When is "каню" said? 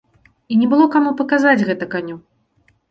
1.97-2.21